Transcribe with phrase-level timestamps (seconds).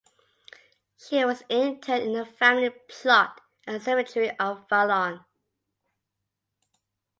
[0.97, 5.23] She was interred in the family plot at the cemetery in Fallon.